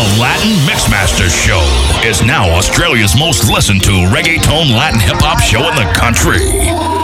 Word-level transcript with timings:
The 0.00 0.18
Latin 0.18 0.56
Mixmaster 0.64 1.28
Show 1.28 1.60
is 2.08 2.22
now 2.22 2.48
Australia's 2.56 3.14
most 3.14 3.50
listened 3.50 3.82
to 3.84 3.90
reggaeton 4.08 4.72
Latin 4.72 4.98
hip 4.98 5.20
hop 5.20 5.38
show 5.42 5.68
in 5.68 5.76
the 5.76 5.84
country. 5.92 6.40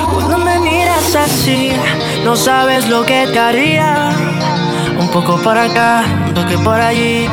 Cuando 0.08 0.38
me 0.38 0.58
miras 0.58 1.14
así, 1.14 1.76
no 2.24 2.34
sabes 2.36 2.88
lo 2.88 3.04
que 3.04 3.26
te 3.26 3.38
haría. 3.38 4.16
Un 4.98 5.08
poco 5.10 5.36
acá, 5.58 6.04
un 6.26 6.32
toque 6.32 6.56
por 6.56 6.80
allí. 6.80 7.28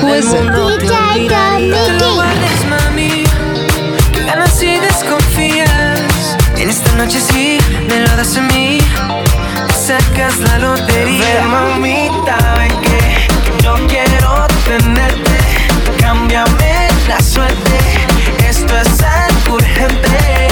Pues 0.00 0.24
guardes, 2.14 2.64
mami. 2.70 3.24
Ganas 4.24 4.62
y 4.62 4.78
desconfías. 4.78 6.38
En 6.56 6.70
esta 6.70 6.90
noche 6.94 7.20
sí, 7.20 7.58
me 7.90 8.00
lo 8.06 8.16
das 8.16 8.38
a 8.38 8.40
mí. 8.40 8.78
Sacas 9.86 10.38
la 10.38 10.58
lotería. 10.60 11.40
Ven, 11.40 11.50
mamita, 11.50 12.38
ven 12.56 12.80
que 12.80 13.62
yo 13.62 13.74
quiero 13.86 14.57
tenerte. 14.68 15.38
Cámbiame 15.98 16.88
la 17.08 17.18
suerte. 17.20 17.78
Esto 18.46 18.76
es 18.76 19.02
algo 19.02 19.54
urgente. 19.54 20.47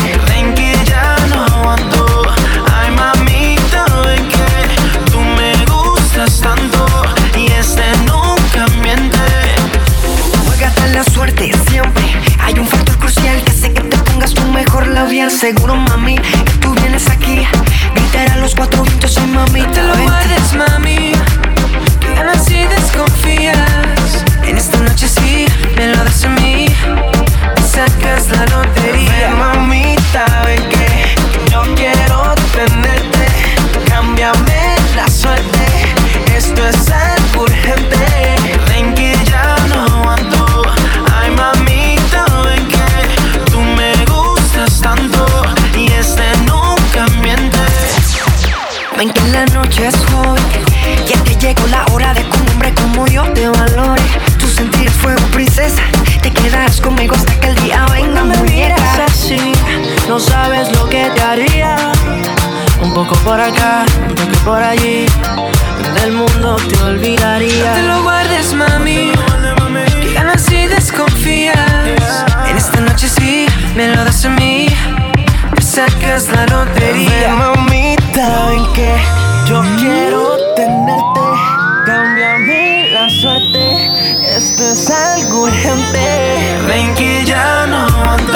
just 49.71 50.05
algún 85.15 85.50
gente. 85.53 86.59
Ven 86.66 86.94
que 86.94 87.25
ya 87.25 87.66
no 87.66 87.76
aguanto 87.87 88.35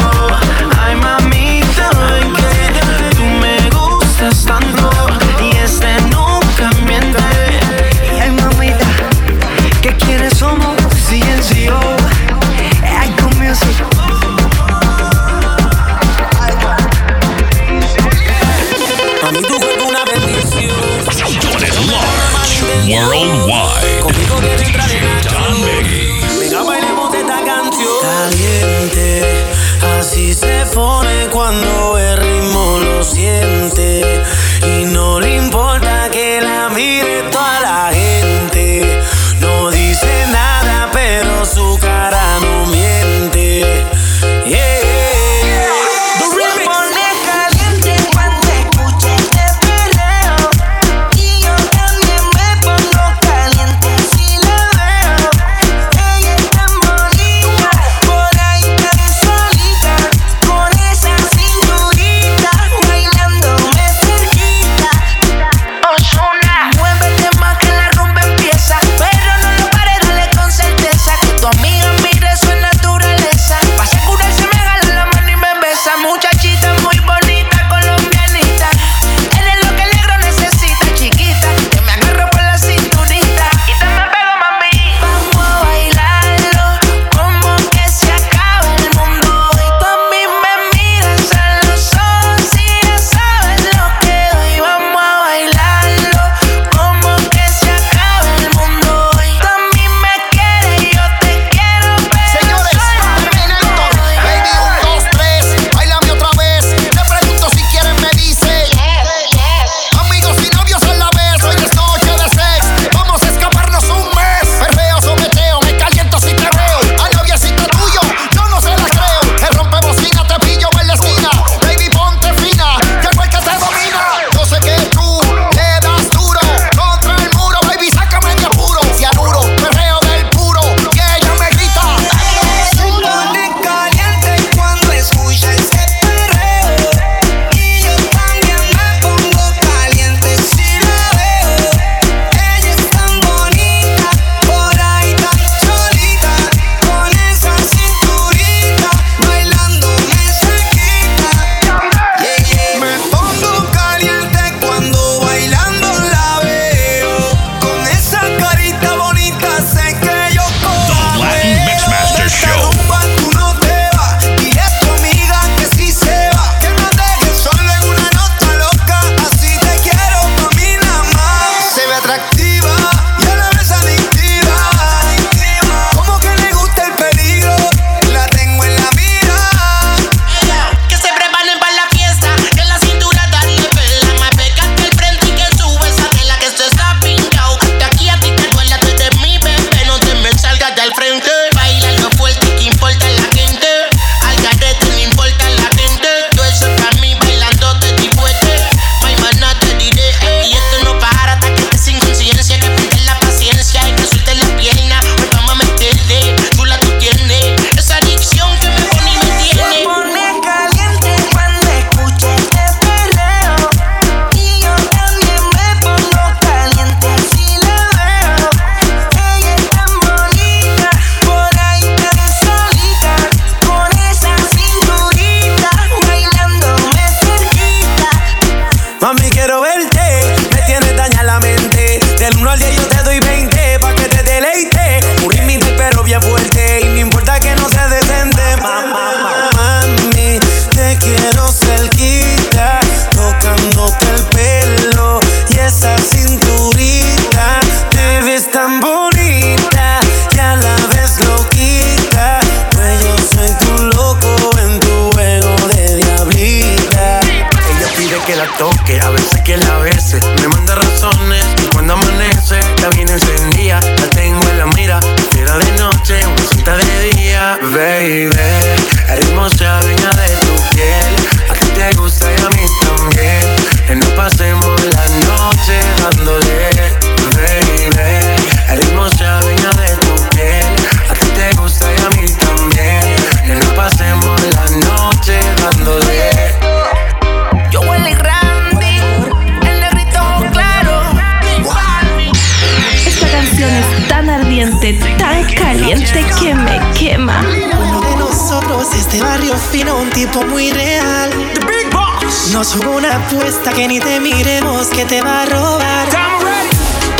que 303.30 303.86
ni 303.86 304.00
te 304.00 304.18
miremos 304.18 304.88
que 304.88 305.04
te 305.04 305.22
va 305.22 305.42
a 305.42 305.46
robar. 305.46 306.08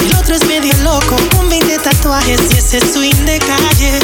El 0.00 0.12
otro 0.16 0.34
es 0.34 0.44
medio 0.46 0.76
loco 0.78 1.14
con 1.36 1.48
20 1.48 1.78
tatuajes 1.78 2.40
y 2.52 2.56
ese 2.58 2.80
swing 2.80 3.14
de 3.24 3.38
calle. 3.38 4.00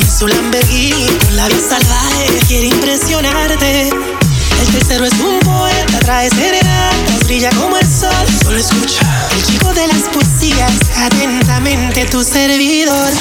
Y 0.00 0.04
su 0.06 0.26
Lamborghini 0.26 1.06
con 1.18 1.36
labios 1.36 1.64
salvajes 1.68 2.42
quiere 2.48 2.68
impresionarte. 2.68 3.90
El 3.90 4.66
tercero 4.72 5.04
es 5.04 5.12
un 5.20 5.38
poeta, 5.40 5.98
trae 6.00 6.30
serenatas, 6.30 7.26
brilla 7.26 7.50
como 7.50 7.76
el 7.76 7.86
sol. 7.86 8.10
Solo 8.42 8.56
escucha. 8.56 9.02
El 9.36 9.42
chico 9.42 9.74
de 9.74 9.88
las 9.88 10.04
poesías, 10.14 10.72
atentamente 10.96 12.06
tu 12.06 12.24
servidor. 12.24 13.12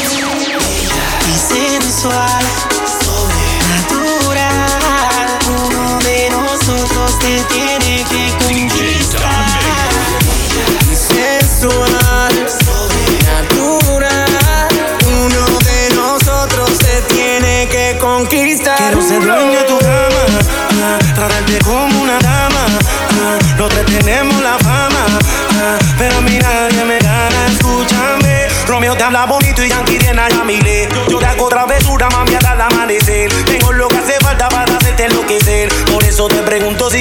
Y 1.28 1.34
sensual, 1.38 2.46
sobrenatural, 3.04 5.28
uno 5.50 6.00
de 6.00 6.30
nosotros 6.30 7.20
te 7.20 7.42
tiene. 7.54 7.79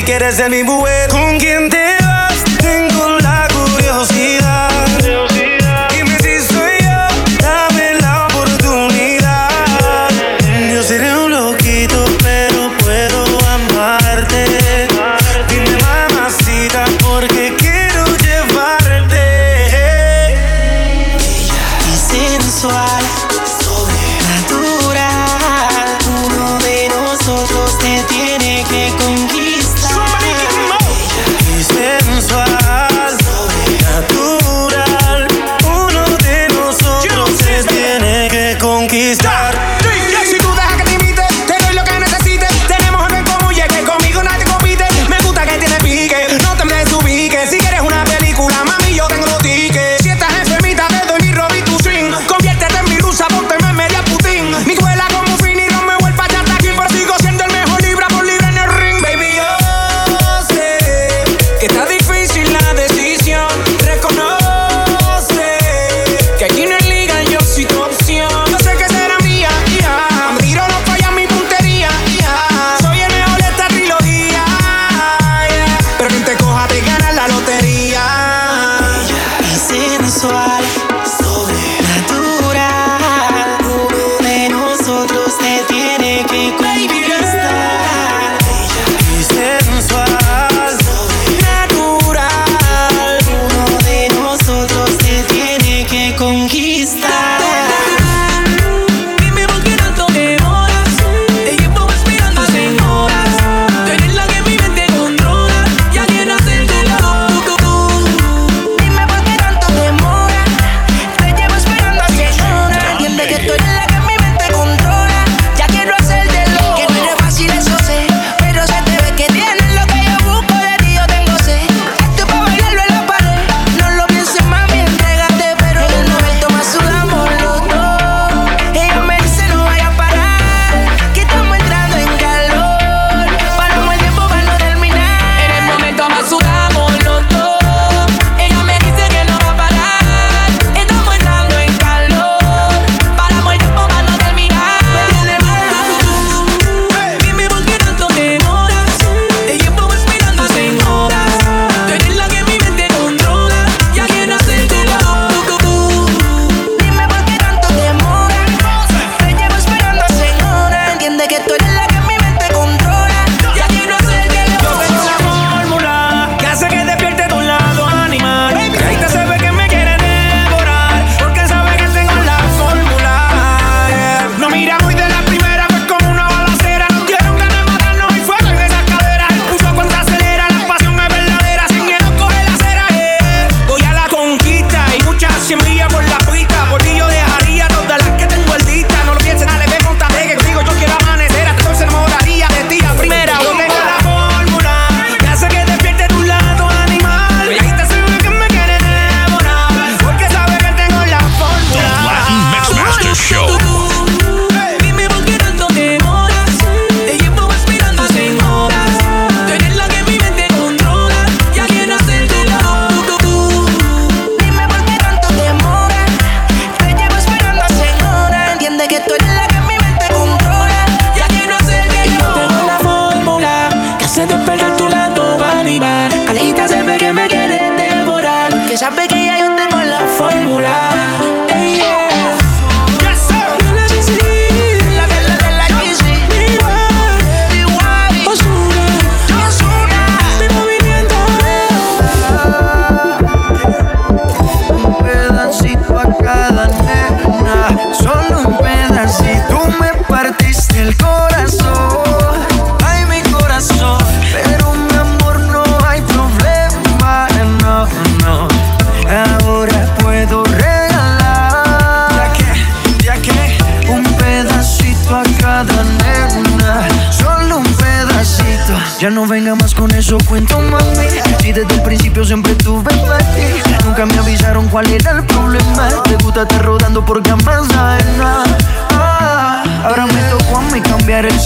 quieres 0.08 0.38
de 0.38 0.49
mi 0.49 0.62
buey. 0.62 1.06
¿Con 1.10 1.38
quién 1.38 1.69
te 1.69 1.97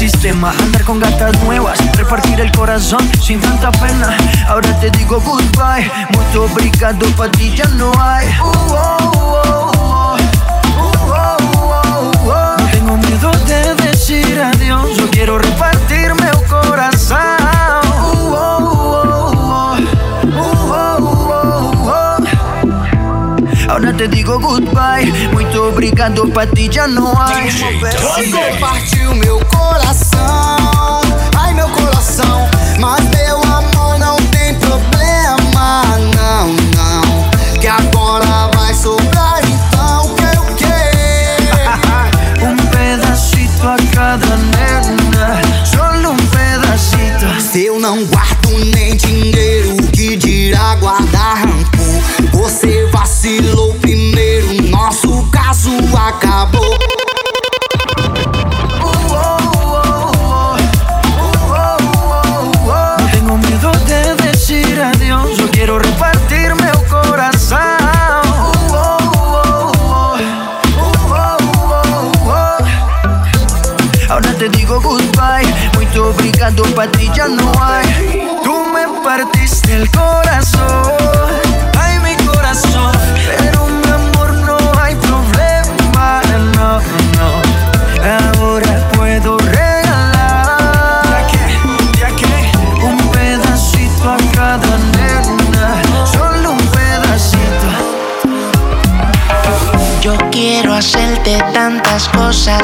sistema. 0.02 0.52
Andar 0.58 0.82
con 0.82 0.98
gatas 0.98 1.40
nuevas, 1.44 1.78
repartir 1.96 2.40
el 2.40 2.50
corazón 2.50 3.08
sin 3.22 3.40
tanta 3.40 3.70
pena. 3.70 4.16
Ahora 4.48 4.68
te 4.80 4.90
digo 4.90 5.20
goodbye. 5.20 5.88
Mucho 6.12 6.46
obrigado, 6.46 7.06
para 7.16 7.30
ti 7.30 7.54
ya 7.54 7.66
no 7.66 7.92
hay. 8.00 8.26
Uh, 8.40 8.48
oh, 8.72 9.72
oh, 11.06 11.30
oh, 12.26 12.56
no 12.58 12.66
tengo 12.72 12.96
miedo 12.96 13.30
de 13.46 13.74
decir 13.76 14.42
adiós. 14.42 14.96
Yo 14.96 15.08
quiero 15.10 15.38
repartirme 15.38 16.26
el 16.28 16.42
corazón. 16.48 17.18
Ahora 23.68 23.96
te 23.96 24.08
digo 24.08 24.40
goodbye. 24.40 25.12
Muito 25.32 25.68
obrigado, 25.68 26.26
pra 26.32 26.44
ti 26.46 26.68
já 26.72 26.88
não 26.88 27.12
há. 27.12 27.30
Partiu 28.60 29.14
meu 29.14 29.40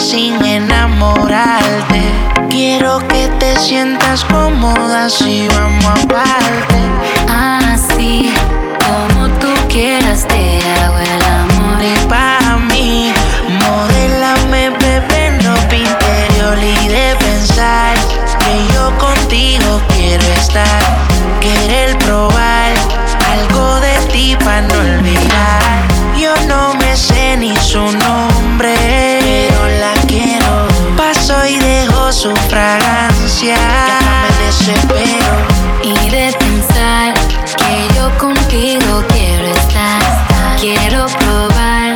sin 0.09 0.43
enamorarte. 0.43 2.00
Quiero 2.49 2.99
que 3.09 3.29
te 3.38 3.55
sientas 3.59 4.25
cómoda 4.25 5.11
si 5.11 5.47
vamos 5.49 5.85
aparte. 5.85 6.81
Así 7.29 8.33
como 8.87 9.29
tú 9.38 9.49
quieras 9.69 10.27
te 10.27 10.61
hago 10.81 10.99
el 10.99 11.23
amor. 11.23 11.83
Y 11.83 12.09
para 12.09 12.57
mí, 12.57 13.12
modélame, 13.61 14.71
bebé, 14.71 15.37
interior 15.73 16.59
y 16.59 16.88
de 16.88 17.15
pensar 17.17 17.95
que 18.41 18.75
yo 18.75 18.97
contigo 18.97 19.83
quiero 19.95 20.25
estar. 20.41 20.83
Querer 21.43 21.99
probar 21.99 22.73
algo 23.31 23.81
de 23.81 23.99
ti 24.11 24.37
para 24.43 24.62
no 24.62 24.75
olvidar. 24.75 25.99
Yo 26.17 26.35
no 26.47 26.75
me 26.75 26.97
sé 26.97 27.37
ni 27.37 27.55
su 27.57 27.79
nombre, 27.79 28.75
su 32.19 32.35
fragancia. 32.51 33.55
Ya 33.55 34.01
me 34.23 34.47
desespero. 34.47 35.37
Y 35.85 36.11
de 36.11 36.33
pensar 36.37 37.15
que 37.57 37.95
yo 37.95 38.11
contigo 38.19 39.05
quiero 39.09 39.47
estar. 39.47 40.03
Quiero 40.59 41.07
probar 41.07 41.95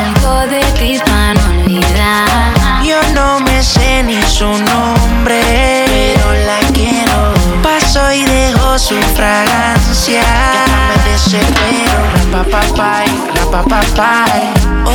algo 0.00 0.46
de 0.48 0.60
ti 0.78 0.98
para 1.06 1.32
no 1.32 1.62
olvidar. 1.62 2.84
Yo 2.84 3.00
no 3.14 3.40
me 3.40 3.62
sé 3.62 4.02
ni 4.02 4.20
su 4.24 4.44
nombre, 4.44 5.40
pero 5.86 6.32
la 6.46 6.58
quiero. 6.74 7.32
Paso 7.62 8.12
y 8.12 8.22
dejo 8.26 8.78
su 8.78 8.96
fragancia. 9.16 10.20
Ya 10.20 10.66
me 10.88 11.10
desespero. 11.10 12.00
Rapapapai, 12.32 13.08
rapapapai. 13.36 14.52
Oh, 14.84 14.92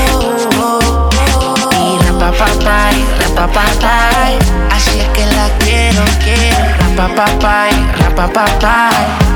oh, 0.60 0.60
oh. 0.62 1.10
Y 1.74 2.06
rapapapai, 2.06 2.89
rapapapai. 3.40 4.38
Así 4.72 5.00
es 5.00 5.08
que 5.10 5.26
la 5.26 5.48
quiero, 5.60 6.04
quiero. 6.24 6.98
Rapapapai, 6.98 7.72
rapapapai. 8.00 9.29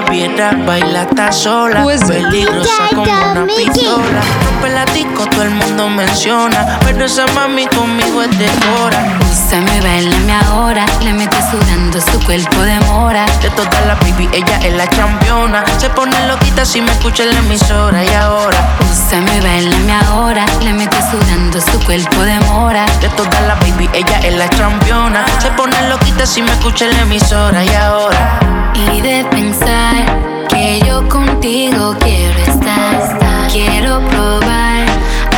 La 0.00 0.10
viera 0.10 0.50
baila 0.66 1.02
está 1.02 1.32
sola, 1.32 1.84
peligrosa 1.84 2.88
como 2.90 3.02
una 3.02 3.46
pistola. 3.46 4.20
Rompe 4.44 4.68
la 4.70 4.84
disco, 4.86 5.26
todo 5.26 5.42
el 5.42 5.50
mundo 5.50 5.88
menciona, 5.88 6.78
pero 6.84 7.04
esa 7.04 7.26
mami 7.34 7.66
conmigo 7.66 8.22
es 8.22 8.38
de 8.38 8.46
hora. 8.46 9.18
Úsame, 9.30 9.80
bailame 9.80 10.32
ahora. 10.32 10.84
Le 11.02 11.12
mete 11.12 11.36
sudando 11.50 12.00
su 12.00 12.18
cuerpo 12.24 12.60
de 12.62 12.78
mora. 12.80 13.26
De 13.42 13.50
todas 13.50 13.86
las 13.86 13.98
baby, 14.00 14.28
ella 14.32 14.58
es 14.62 14.74
la 14.74 14.88
championa. 14.88 15.64
Se 15.78 15.88
pone 15.90 16.14
loquita 16.26 16.64
si 16.64 16.80
me 16.80 16.90
escucha 16.92 17.24
en 17.24 17.30
la 17.30 17.38
emisora 17.40 18.04
y 18.04 18.14
ahora. 18.14 18.58
Úsame, 18.90 19.40
bailame 19.40 19.92
ahora. 19.92 20.44
Le 20.62 20.72
mete 20.72 20.96
sudando 21.10 21.60
su 21.60 21.78
cuerpo 21.84 22.22
de 22.22 22.38
mora. 22.40 22.86
De 23.00 23.08
todas 23.10 23.42
las 23.46 23.58
baby, 23.60 23.88
ella 23.92 24.20
es 24.20 24.34
la 24.34 24.48
championa. 24.50 25.24
Se 25.40 25.50
pone 25.52 25.76
loquita 25.88 26.26
si 26.26 26.42
me 26.42 26.50
escucha 26.52 26.86
en 26.86 26.92
la 26.92 27.00
emisora 27.02 27.64
y 27.64 27.74
ahora. 27.74 28.59
Y 28.74 29.00
de 29.00 29.24
pensar 29.30 30.46
que 30.48 30.80
yo 30.86 31.06
contigo 31.08 31.94
quiero 32.00 32.38
estar. 32.38 33.18
Quiero 33.52 34.00
probar 34.08 34.86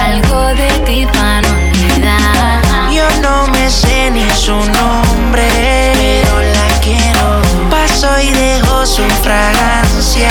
algo 0.06 0.48
de 0.54 0.68
ti 0.84 1.06
para 1.06 1.40
no 1.42 1.48
olvidar. 1.48 2.62
Yo 2.92 3.04
no 3.22 3.46
me 3.52 3.70
sé 3.70 4.10
ni 4.10 4.28
su 4.30 4.52
nombre, 4.52 5.48
pero 5.94 6.40
la 6.40 6.80
quiero. 6.80 7.42
Paso 7.70 8.08
y 8.20 8.30
dejo 8.30 8.86
su 8.86 9.02
fragancia. 9.22 10.30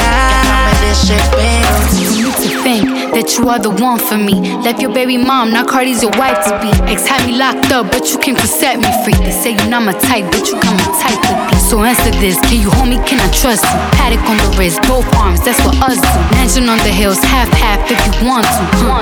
Me 0.81 0.87
desespero. 0.87 1.71
You 1.99 2.11
need 2.27 2.35
to 2.35 2.63
think 2.63 3.13
that 3.13 3.37
you 3.37 3.49
are 3.49 3.59
the 3.59 3.69
one 3.69 3.97
for 3.99 4.17
me. 4.17 4.55
Left 4.63 4.81
your 4.81 4.93
baby 4.93 5.17
mom, 5.17 5.51
now 5.51 5.65
Cardi's 5.65 6.01
your 6.03 6.11
wife 6.17 6.43
to 6.45 6.59
be. 6.61 6.69
Ex 6.91 7.07
had 7.07 7.25
me 7.27 7.37
locked 7.37 7.71
up, 7.71 7.91
but 7.91 8.11
you 8.11 8.19
came 8.19 8.35
to 8.35 8.47
set 8.47 8.77
me 8.79 8.87
free. 9.03 9.15
They 9.25 9.31
say 9.31 9.51
you're 9.53 9.67
not 9.69 9.83
my 9.83 9.93
type, 9.93 10.25
but 10.31 10.47
you 10.47 10.59
come 10.59 10.75
my 10.77 10.91
type 11.01 11.21
to 11.27 11.33
be. 11.49 11.60
So 11.71 11.85
answer 11.85 12.11
this, 12.19 12.37
can 12.41 12.59
you 12.59 12.69
hold 12.69 12.89
me, 12.89 12.97
can 13.07 13.17
I 13.21 13.31
trust 13.31 13.63
you? 13.63 13.79
Paddock 13.95 14.27
on 14.27 14.35
the 14.35 14.57
wrist, 14.59 14.81
both 14.91 15.07
arms, 15.15 15.39
that's 15.39 15.57
what 15.63 15.79
us 15.87 15.95
do. 15.95 16.19
Mansion 16.35 16.67
on 16.67 16.77
the 16.79 16.91
hills, 16.91 17.23
half 17.23 17.47
half 17.47 17.79
if 17.89 17.95
you 18.11 18.27
want 18.27 18.43
to. 18.43 18.63
huh? 18.83 18.99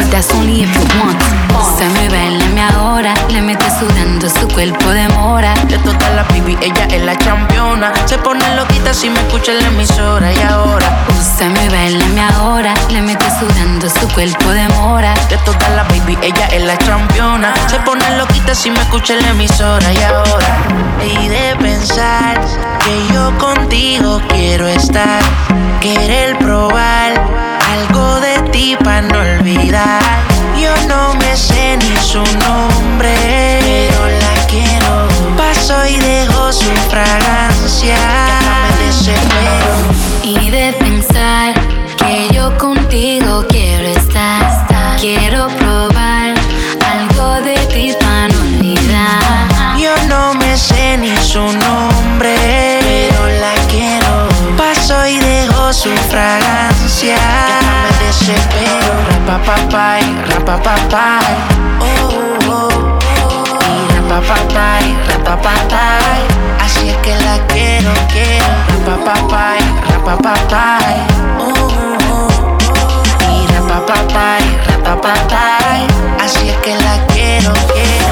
But 0.00 0.08
that's 0.10 0.32
only 0.32 0.64
if 0.64 0.72
you 0.72 0.88
want 0.96 1.20
to. 1.20 1.36
Se 1.76 1.84
me 1.84 2.08
bailame 2.08 2.62
ahora, 2.72 3.12
le 3.28 3.42
mete 3.42 3.66
sudando 3.78 4.26
su 4.30 4.48
cuerpo 4.48 4.88
de 4.88 5.06
mora. 5.20 5.52
De 5.68 5.76
todas 5.80 6.14
las 6.14 6.26
baby, 6.28 6.56
ella 6.62 6.86
es 6.90 7.02
la 7.02 7.14
championa. 7.18 7.92
Se 8.06 8.16
pone 8.16 8.42
loquita 8.56 8.94
si 8.94 9.10
me 9.10 9.20
escucha 9.20 9.52
en 9.52 9.58
la 9.58 9.68
emisora 9.68 10.32
y 10.32 10.40
ahora. 10.48 11.04
Úsame, 11.10 11.68
bailame 11.68 12.22
ahora, 12.22 12.72
le 12.88 13.02
mete 13.02 13.26
sudando 13.38 13.86
su 13.90 14.08
cuerpo 14.14 14.48
de 14.50 14.66
mora. 14.80 15.12
De 15.28 15.36
todas 15.44 15.70
las 15.76 15.86
baby, 15.88 16.16
ella 16.22 16.46
es 16.46 16.62
la 16.62 16.78
championa. 16.78 17.52
Se 17.68 17.78
pone 17.80 18.04
loquita 18.16 18.54
si 18.54 18.70
me 18.70 18.80
escucha 18.80 19.12
en 19.12 19.22
la 19.22 19.30
emisora 19.30 19.92
y 19.92 20.02
ahora. 20.04 20.46
Y 21.04 21.28
de 21.28 21.56
pensar 21.60 21.97
que 21.98 23.12
yo 23.12 23.36
contigo 23.38 24.20
quiero 24.28 24.68
estar. 24.68 25.20
Querer 25.80 26.38
probar 26.38 27.12
algo 27.72 28.20
de 28.20 28.38
ti 28.52 28.76
para 28.84 29.02
no 29.02 29.18
olvidar. 29.18 30.00
Yo 30.56 30.72
no 30.86 31.14
me 31.14 31.36
sé 31.36 31.76
ni 31.76 31.96
su 31.96 32.18
nombre, 32.18 33.14
pero 33.60 34.06
la 34.06 34.46
quiero. 34.46 35.08
Paso 35.36 35.74
y 35.86 35.96
dejo 35.96 36.52
su 36.52 36.70
fragancia. 36.88 37.96
Y 40.22 40.50
de 40.50 40.72
pensar 40.78 41.54
que 41.96 42.28
yo 42.32 42.56
contigo 42.58 43.44
quiero 43.48 43.88
estar. 43.88 44.42
estar. 44.42 44.96
Quiero 45.00 45.48
probar 45.48 46.34
algo 46.94 47.40
de 47.42 47.56
ti 47.72 47.92
para 47.98 48.28
no 48.28 48.38
olvidar. 48.40 49.78
Yo 49.78 49.94
no 50.08 50.34
me 50.34 50.56
sé 50.56 50.96
ni 50.98 51.16
su 51.16 51.40
nombre. 51.40 51.87
su 55.78 55.90
fragancia. 56.10 57.14
Ya 57.14 57.60
no 57.62 57.76
me 57.82 58.06
desespero. 58.06 58.90
Rapapapay, 59.10 60.02
rapapapay. 60.26 61.34
Oh, 61.80 62.10
oh, 62.48 62.50
oh. 62.50 63.58
Y 63.62 63.94
rapapapay, 63.94 64.96
rapapapay. 65.08 66.20
Así 66.60 66.88
es 66.88 66.96
que 66.96 67.14
la 67.24 67.38
quiero, 67.46 67.92
quiero. 68.12 68.52
Rapapapay, 68.86 69.60
rapapapay. 69.88 70.96
Oh, 71.38 71.44
oh, 71.46 72.08
oh. 72.10 72.56
Y 73.30 73.46
rapapapay, 73.52 74.42
rapapapay. 74.66 75.86
Así 76.20 76.48
es 76.48 76.56
que 76.56 76.74
la 76.74 77.06
quiero, 77.06 77.52
quiero. 77.72 78.08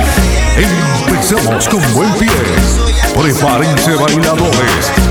Empezamos 1.08 1.68
con 1.68 1.82
buen 1.94 2.12
pie. 2.14 2.30
Prepárense 3.16 3.96
bailadores 3.96 5.05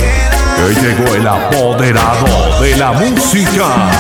que 0.56 0.82
llegó 0.82 1.16
el 1.16 1.28
apoderado 1.28 2.62
de 2.62 2.76
la 2.78 2.94
música. 2.94 3.92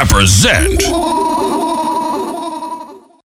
represent. 0.00 1.19